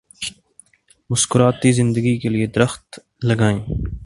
[1.09, 3.59] مسکراتی زندگی کے لیے درخت لگائیں۔